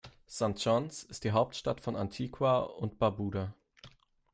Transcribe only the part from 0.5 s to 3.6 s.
John’s ist die Hauptstadt von Antigua und Barbuda.